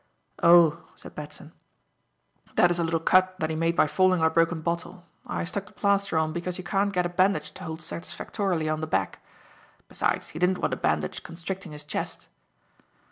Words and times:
"Oh," 0.41 0.87
said 0.95 1.13
Batson, 1.13 1.51
"that 2.55 2.71
is 2.71 2.79
a 2.79 2.83
little 2.83 2.99
cut 2.99 3.39
that 3.39 3.51
he 3.51 3.55
made 3.55 3.75
by 3.75 3.85
falling 3.85 4.19
on 4.19 4.25
a 4.25 4.31
broken 4.31 4.61
bottle. 4.61 5.05
I 5.27 5.43
stuck 5.43 5.67
the 5.67 5.73
plaster 5.73 6.17
on 6.17 6.33
because 6.33 6.57
you 6.57 6.63
can't 6.63 6.91
get 6.91 7.05
a 7.05 7.07
bandage 7.09 7.51
to 7.51 7.63
hold 7.65 7.83
satisfactorily 7.83 8.67
on 8.67 8.81
the 8.81 8.87
back. 8.87 9.23
Besides, 9.87 10.29
he 10.29 10.39
didn't 10.39 10.57
want 10.57 10.73
a 10.73 10.77
bandage 10.77 11.21
constricting 11.21 11.71
his 11.71 11.85
chest." 11.85 12.25